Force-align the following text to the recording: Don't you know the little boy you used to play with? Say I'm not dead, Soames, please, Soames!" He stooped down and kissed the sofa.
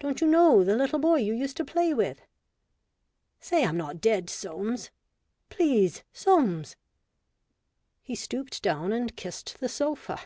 Don't 0.00 0.20
you 0.20 0.26
know 0.26 0.64
the 0.64 0.74
little 0.74 0.98
boy 0.98 1.18
you 1.18 1.32
used 1.32 1.56
to 1.56 1.64
play 1.64 1.94
with? 1.94 2.26
Say 3.38 3.64
I'm 3.64 3.76
not 3.76 4.00
dead, 4.00 4.28
Soames, 4.28 4.90
please, 5.50 6.02
Soames!" 6.12 6.74
He 8.02 8.16
stooped 8.16 8.60
down 8.60 8.90
and 8.92 9.14
kissed 9.14 9.60
the 9.60 9.68
sofa. 9.68 10.18